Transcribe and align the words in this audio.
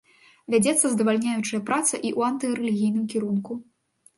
Вядзецца 0.53 0.89
здавальняючая 0.93 1.61
праца 1.67 1.91
і 1.91 2.09
ў 2.17 2.31
антырэлігійным 2.31 3.05
кірунку. 3.13 3.61